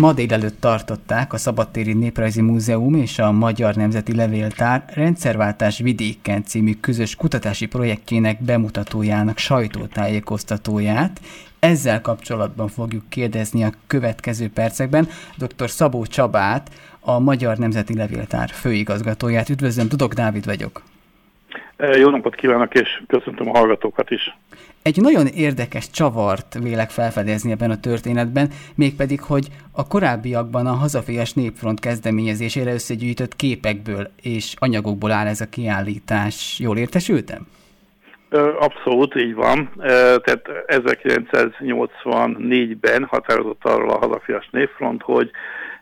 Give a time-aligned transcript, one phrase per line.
[0.00, 6.74] Ma délelőtt tartották a Szabadtéri Néprajzi Múzeum és a Magyar Nemzeti Levéltár Rendszerváltás vidéken című
[6.80, 11.20] közös kutatási projektjének bemutatójának sajtótájékoztatóját.
[11.58, 15.70] Ezzel kapcsolatban fogjuk kérdezni a következő percekben dr.
[15.70, 16.70] Szabó Csabát,
[17.00, 19.48] a Magyar Nemzeti Levéltár főigazgatóját.
[19.48, 20.82] Üdvözlöm, Tudok Dávid vagyok.
[21.92, 24.36] Jó napot kívánok, és köszöntöm a hallgatókat is.
[24.82, 31.32] Egy nagyon érdekes csavart vélek felfedezni ebben a történetben, mégpedig, hogy a korábbiakban a Hazafias
[31.32, 36.58] Népfront kezdeményezésére összegyűjtött képekből és anyagokból áll ez a kiállítás.
[36.58, 37.46] Jól értesültem?
[38.58, 39.72] Abszolút így van.
[39.76, 45.30] Tehát 1984-ben határozott arról a Hazafias Népfront, hogy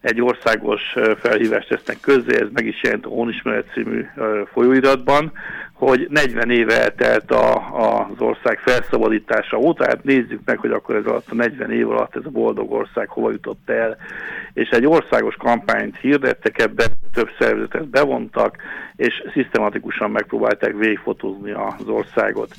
[0.00, 0.82] egy országos
[1.18, 4.06] felhívást tesznek közzé, ez meg is jelent a Hónismeret című
[4.52, 5.32] folyóiratban,
[5.80, 11.04] hogy 40 éve eltelt a, az ország felszabadítása óta, hát nézzük meg, hogy akkor ez
[11.04, 13.96] alatt a 40 év alatt ez a boldog ország hova jutott el,
[14.52, 18.56] és egy országos kampányt hirdettek ebben, több szervezetet bevontak,
[18.96, 22.54] és szisztematikusan megpróbálták végigfotózni az országot.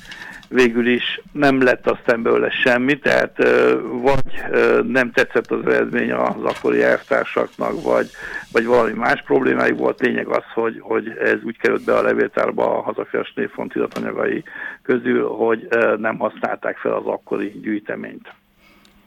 [0.48, 3.36] Végül is nem lett aztán belőle semmi, tehát
[3.82, 4.42] vagy
[4.86, 8.10] nem tetszett az eredmény az akkori elvtársaknak, vagy,
[8.52, 10.00] vagy valami más problémájuk volt.
[10.00, 14.44] Lényeg az, hogy, hogy ez úgy került be a levéltárba a hazafias névfont iratanyagai
[14.82, 15.68] közül, hogy
[15.98, 18.32] nem használták fel az akkori gyűjteményt.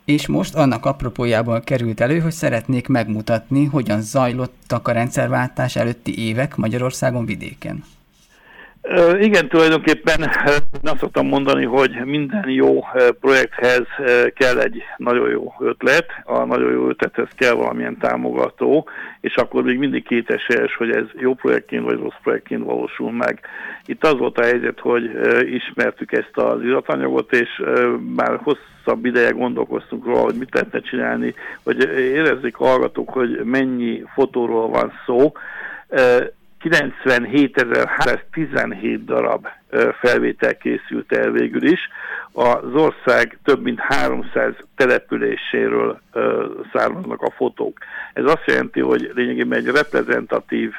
[0.05, 6.55] És most annak apropójában került elő, hogy szeretnék megmutatni, hogyan zajlottak a rendszerváltás előtti évek
[6.55, 7.83] Magyarországon vidéken.
[9.19, 10.30] Igen, tulajdonképpen
[10.83, 12.83] azt szoktam mondani, hogy minden jó
[13.19, 13.86] projekthez
[14.36, 18.88] kell egy nagyon jó ötlet, a nagyon jó ötlethez kell valamilyen támogató,
[19.22, 23.39] és akkor még mindig kéteses, hogy ez jó projektként vagy rossz projektként valósul meg.
[23.86, 25.11] Itt az volt a helyzet, hogy
[25.53, 27.63] ismertük ezt az iratanyagot, és
[28.16, 34.69] már hosszabb ideje gondolkoztunk róla, hogy mit lehetne csinálni, hogy érezzék hallgatók, hogy mennyi fotóról
[34.69, 35.31] van szó
[36.69, 39.47] 97.317 darab
[39.99, 41.89] felvétel készült el végül is.
[42.31, 46.01] Az ország több mint 300 településéről
[46.73, 47.78] származnak a fotók.
[48.13, 50.73] Ez azt jelenti, hogy lényegében egy reprezentatív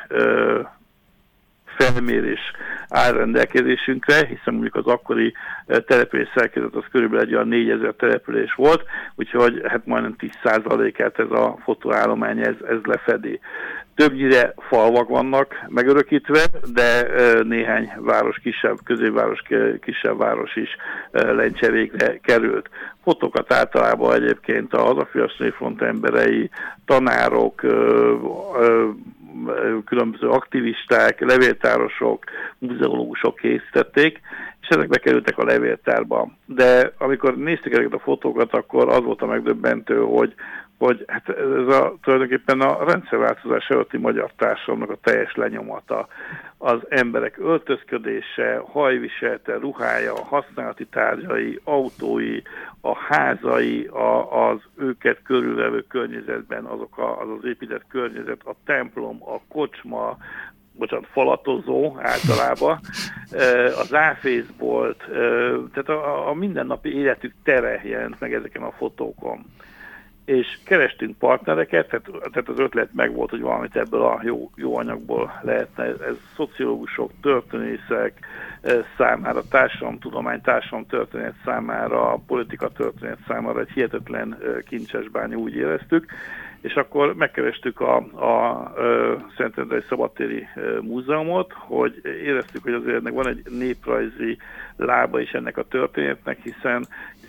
[1.79, 2.41] felmérés
[2.89, 5.35] áll rendelkezésünkre, hiszen mondjuk az akkori
[5.67, 8.83] település szerkezet az körülbelül egy olyan 4000 település volt,
[9.15, 13.41] úgyhogy hát majdnem 10%-át ez a fotóállomány ez, ez lefedi.
[13.95, 16.41] Többnyire falvak vannak megörökítve,
[16.73, 17.09] de
[17.43, 19.43] néhány város, kisebb, középváros,
[19.81, 20.77] kisebb város is
[21.11, 22.69] lencserékre került.
[23.03, 26.51] Fotókat általában egyébként a hazafias névfront emberei,
[26.85, 27.63] tanárok,
[29.85, 32.25] különböző aktivisták, levéltárosok,
[32.59, 34.21] muzeológusok készítették,
[34.69, 36.29] és ezek bekerültek a levéltárba.
[36.47, 40.35] De amikor néztük ezeket a fotókat, akkor az volt a megdöbbentő, hogy
[40.79, 46.09] hogy hát ez a, tulajdonképpen a rendszerváltozás előtti magyar társadalomnak a teljes lenyomata.
[46.59, 52.43] Az emberek öltözködése, hajviselte, ruhája, használati tárgyai, autói,
[52.81, 59.19] a házai, a, az őket körülvevő környezetben, azok a, az az épített környezet, a templom,
[59.21, 60.17] a kocsma,
[60.79, 62.81] bocsánat, falatozó általában,
[63.83, 65.05] az áfészbolt,
[65.73, 69.45] tehát a, a mindennapi életük tere jelent meg ezeken a fotókon
[70.27, 74.77] és kerestünk partnereket, tehát, tehát az ötlet meg volt, hogy valamit ebből a jó, jó
[74.77, 75.85] anyagból lehetne.
[75.85, 78.27] Ez, ez szociológusok, történészek
[78.97, 84.39] számára, társadalomtudomány, társadalomtörténet számára, politika történet számára egy hihetetlen
[84.69, 86.07] kincses bánya, úgy éreztük
[86.67, 90.47] és akkor megkerestük a, a, a Szentendrei Szabadtéri
[90.81, 94.39] Múzeumot, hogy éreztük, hogy azért ennek van egy néprajzi
[94.77, 96.87] lába is ennek a történetnek, hiszen,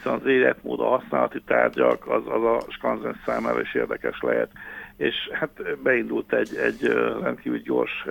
[0.07, 4.51] hiszen az életmód, a használati tárgyak, az, az a skanzen számára is érdekes lehet.
[4.97, 6.81] És hát beindult egy, egy
[7.22, 8.06] rendkívül gyors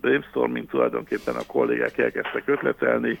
[0.00, 3.18] brainstorming, tulajdonképpen a kollégák elkezdtek ötletelni,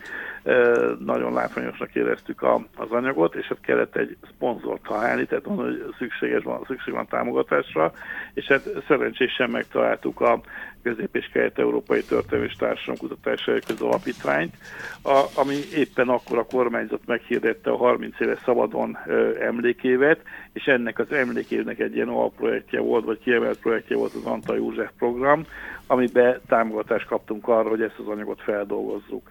[0.98, 5.94] nagyon látványosnak éreztük a, az anyagot, és hát kellett egy szponzort találni, tehát mondom, hogy
[5.98, 7.92] szükséges van, szükség van támogatásra,
[8.34, 10.40] és hát szerencsésen megtaláltuk a
[10.88, 14.54] Közép- és Kelet-Európai Történelmi Társadalom Kutatási Köz Alapítványt,
[15.02, 20.20] a, ami éppen akkor a kormányzat meghirdette a 30 éve szabadon ö, emlékévet,
[20.52, 24.90] és ennek az emlékévnek egy ilyen alprojektje volt, vagy kiemelt projektje volt az Antal József
[24.98, 25.46] program,
[25.86, 29.30] amiben támogatást kaptunk arra, hogy ezt az anyagot feldolgozzuk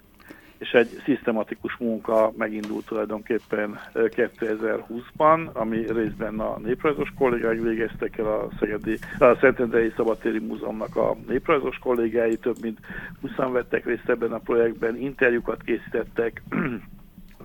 [0.57, 8.47] és egy szisztematikus munka megindult tulajdonképpen 2020-ban, ami részben a néprajzos kollégái végeztek el a,
[8.59, 12.79] Szegedi, a Szentendrei Szabadtéri Múzeumnak a néprajzos kollégái, több mint
[13.21, 16.41] 20 vettek részt ebben a projektben, interjúkat készítettek,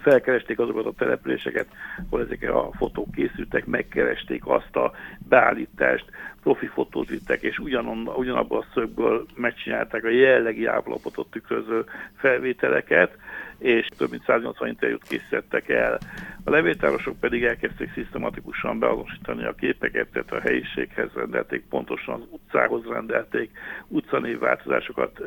[0.03, 1.67] felkeresték azokat a településeket,
[2.11, 4.93] ahol ezek a fotók készültek, megkeresték azt a
[5.29, 6.05] beállítást,
[6.43, 11.85] profi fotót vittek, és ugyanon, ugyanabban a szögből megcsinálták a jellegi állapotot tükröző
[12.17, 13.17] felvételeket,
[13.59, 15.99] és több mint 180 interjút készítettek el.
[16.45, 22.85] A levéltárosok pedig elkezdték szisztematikusan beazonosítani a képeket, tehát a helyiséghez rendelték, pontosan az utcához
[22.87, 23.51] rendelték,
[23.89, 25.19] utcanévváltozásokat,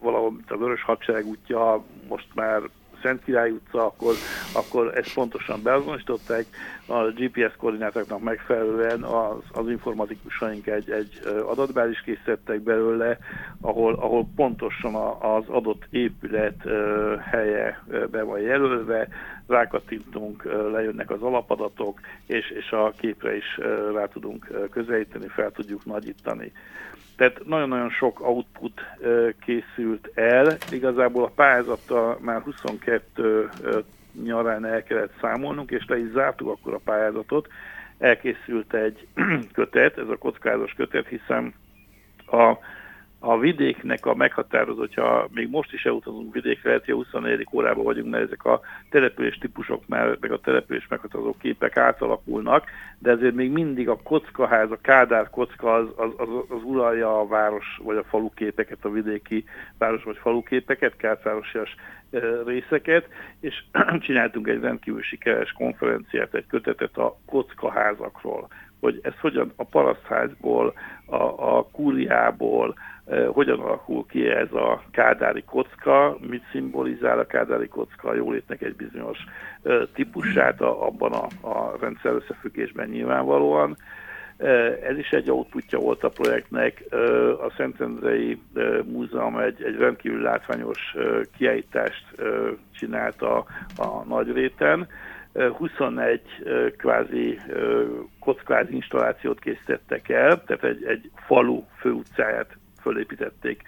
[0.00, 2.60] valahol, mint a Vörös Hadsereg útja, most már
[3.04, 4.14] Szent Király utca, akkor,
[4.54, 6.46] akkor ezt pontosan beazonosították,
[6.86, 13.18] a GPS koordinátáknak megfelelően az, az informatikusaink egy, egy adatbázis készítettek belőle,
[13.60, 16.62] ahol, ahol pontosan az adott épület
[17.30, 19.08] helye be van jelölve,
[19.48, 23.58] rákattintunk, lejönnek az alapadatok, és, és a képre is
[23.94, 26.52] rá tudunk közelíteni, fel tudjuk nagyítani.
[27.16, 28.80] Tehát nagyon-nagyon sok output
[29.40, 30.56] készült el.
[30.70, 33.48] Igazából a pályázattal már 22
[34.22, 37.48] nyarán el kellett számolnunk, és le is zártuk akkor a pályázatot.
[37.98, 39.06] Elkészült egy
[39.52, 41.54] kötet, ez a kockázos kötet, hiszen
[42.26, 42.58] a
[43.26, 47.46] a vidéknek a meghatározó, hogyha még most is elutazunk vidékre, lehet, hogy a 24.
[47.52, 48.60] órában vagyunk, mert ezek a
[48.90, 52.64] település típusok már, meg a település meghatározó képek átalakulnak,
[52.98, 57.26] de ezért még mindig a kockaház, a Kádár kocka az, az, az, az uralja a
[57.26, 59.44] város vagy a falu képeket, a vidéki
[59.78, 61.74] város vagy falu képeket, kártárosias
[62.46, 63.08] részeket,
[63.40, 63.64] és
[64.06, 68.48] csináltunk egy rendkívül sikeres konferenciát, egy kötetet a kockaházakról,
[68.84, 70.72] hogy ez hogyan a parasztházból,
[71.06, 71.22] a,
[71.56, 72.74] a kúriából,
[73.06, 78.62] Eh, hogyan alakul ki ez a kádári kocka, mit szimbolizál a kádári kocka a jólétnek
[78.62, 79.18] egy bizonyos
[79.62, 83.76] eh, típusát abban a, a rendszer összefüggésben nyilvánvalóan.
[84.36, 86.84] Eh, ez is egy outputja volt a projektnek.
[87.40, 88.40] A Szentendrei
[88.84, 90.96] Múzeum egy, egy rendkívül látványos
[91.36, 92.04] kiállítást
[92.78, 93.44] csinált a,
[93.76, 94.88] a Nagyréten.
[95.34, 96.20] 21
[96.76, 97.38] kvázi
[98.20, 103.62] kockázi installációt készítettek el, tehát egy, egy falu főutcáját fölépítették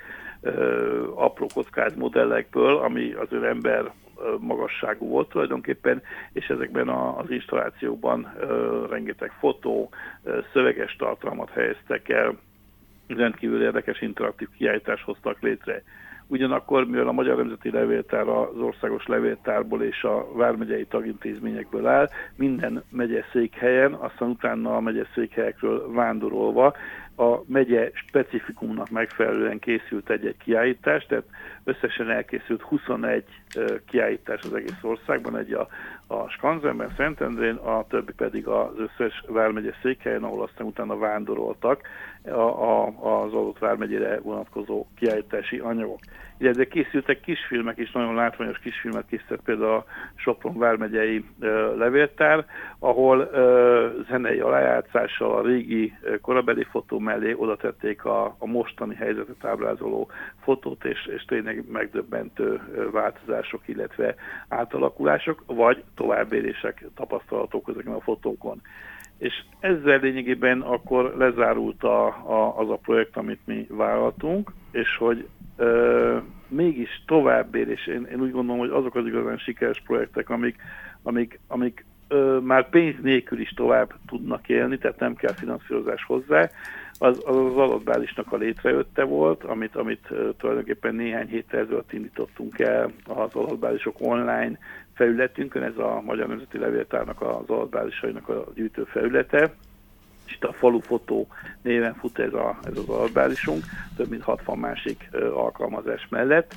[1.15, 3.93] apró kockáz modellekből, ami az ő ember
[4.39, 6.03] magasságú volt tulajdonképpen,
[6.33, 8.33] és ezekben az installációkban
[8.91, 9.91] rengeteg fotó,
[10.53, 12.39] szöveges tartalmat helyeztek el,
[13.07, 15.83] rendkívül érdekes interaktív kiállítást hoztak létre.
[16.29, 22.83] Ugyanakkor, mivel a Magyar Nemzeti Levéltár az országos levéltárból és a vármegyei tagintézményekből áll, minden
[22.91, 26.75] megye székhelyen, aztán utána a megye székhelyekről vándorolva
[27.17, 31.25] a megye specifikumnak megfelelően készült egy-egy kiállítás, tehát
[31.65, 33.25] összesen elkészült 21
[33.87, 35.69] kiállítás az egész országban, egy a,
[36.07, 41.81] a Skanzenben, Szentendrén, a többi pedig az összes vármegye székhelyen, ahol aztán utána vándoroltak
[42.25, 45.99] a, a, az adott vármegyére vonatkozó kiállítási anyagok.
[46.39, 51.25] Illetve készültek kisfilmek is, nagyon látványos kisfilmet készített például a Sopron vármegyei
[51.77, 52.47] levéltár,
[52.79, 53.31] ahol
[54.09, 60.11] zenei alájátszással a régi korabeli fotó mellé oda tették a, a mostani helyzetet ábrázoló
[60.43, 62.61] fotót, és, és tényleg megdöbbentő
[62.93, 64.15] változások, illetve
[64.49, 68.61] átalakulások, vagy továbbérések tapasztalatok ezeken a fotókon.
[69.19, 75.29] És ezzel lényegében akkor lezárult a, a, az a projekt, amit mi vállaltunk, és hogy
[75.57, 76.17] ö,
[76.49, 80.57] mégis továbbér, és én, én úgy gondolom, hogy azok az igazán sikeres projektek, amik,
[81.03, 86.51] amik, amik ö, már pénz nélkül is tovább tudnak élni, tehát nem kell finanszírozás hozzá,
[86.99, 92.93] az az, az adatbázisnak a létrejötte volt, amit, amit tulajdonképpen néhány héttel ezelőtt indítottunk el
[93.07, 94.59] az adatbázisok online
[94.97, 99.55] felületünkön, ez a Magyar Nemzeti Levéltárnak az adatbázisainak a gyűjtő felülete,
[100.27, 101.27] és itt a falufotó
[101.63, 103.65] néven fut ez, a, ez az adatbázisunk,
[103.97, 106.55] több mint 60 másik alkalmazás mellett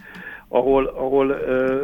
[0.49, 1.27] ahol, ahol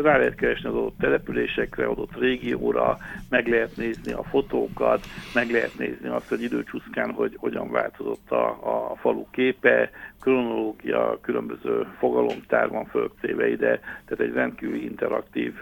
[0.01, 2.97] rá lehet keresni az adott településekre, adott régióra,
[3.29, 8.47] meg lehet nézni a fotókat, meg lehet nézni azt, hogy időcsúszkán, hogy hogyan változott a,
[8.91, 9.89] a falu képe,
[10.21, 15.53] kronológia, különböző fogalomtár van föltéve ide, tehát egy rendkívül interaktív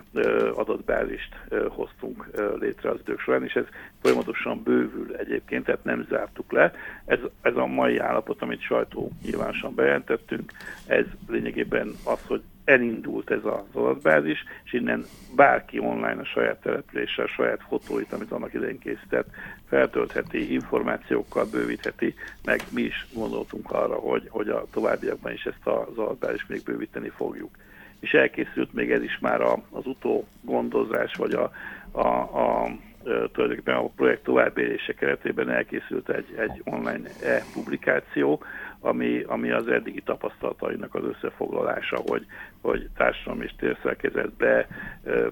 [0.53, 1.35] adatbázist
[1.69, 2.29] hoztunk
[2.59, 3.65] létre az idők során, és ez
[4.01, 6.71] folyamatosan bővül egyébként, tehát nem zártuk le.
[7.05, 10.51] Ez, ez a mai állapot, amit sajtó nyilvánosan bejelentettünk,
[10.87, 15.05] ez lényegében az, hogy elindult ez az adatbázis, és innen
[15.35, 19.27] bárki online a saját településsel, a saját fotóit, amit annak idején készített,
[19.67, 22.15] feltöltheti, információkkal bővítheti,
[22.45, 27.09] meg mi is gondoltunk arra, hogy, hogy a továbbiakban is ezt az adatbázist még bővíteni
[27.09, 27.49] fogjuk.
[27.99, 31.51] És elkészült még ez is már az utó gondozás, vagy a,
[31.91, 32.69] a, a
[33.03, 38.43] tulajdonképpen a projekt továbbélése keretében elkészült egy, egy online e-publikáció,
[38.83, 42.25] ami, ami az eddigi tapasztalatainak az összefoglalása, hogy,
[42.61, 44.67] hogy társadalom és térszerkezetbe,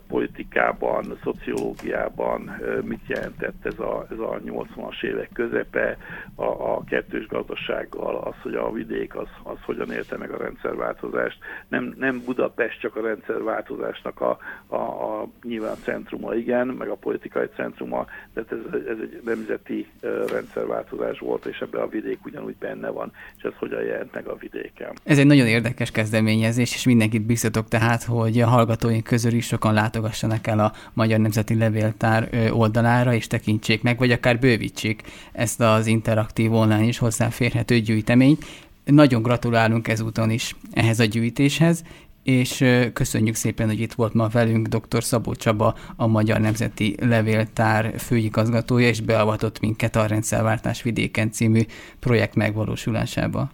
[0.07, 5.97] politikában, szociológiában mit jelentett ez a, ez a 80-as évek közepe,
[6.35, 11.37] a, a kettős gazdasággal, az, hogy a vidék az, az hogyan élte meg a rendszerváltozást.
[11.67, 17.47] Nem, nem Budapest csak a rendszerváltozásnak a, a, a nyilván centruma, igen, meg a politikai
[17.55, 19.87] centruma, de ez, ez egy nemzeti
[20.31, 24.35] rendszerváltozás volt, és ebben a vidék ugyanúgy benne van, és ez hogyan jelent meg a
[24.35, 24.93] vidéken.
[25.03, 29.73] Ez egy nagyon érdekes kezdeményezés, és mindenkit biztatok tehát, hogy a hallgatóink közül is sokan
[29.73, 35.87] látogassanak el a Magyar Nemzeti Levéltár oldalára, és tekintsék meg, vagy akár bővítsék ezt az
[35.87, 38.45] interaktív online is hozzáférhető gyűjteményt.
[38.85, 41.83] Nagyon gratulálunk ezúton is ehhez a gyűjtéshez,
[42.23, 45.03] és köszönjük szépen, hogy itt volt ma velünk dr.
[45.03, 51.61] Szabó Csaba, a Magyar Nemzeti Levéltár főigazgatója, és beavatott minket a Rendszerváltás vidéken című
[51.99, 53.51] projekt megvalósulásába.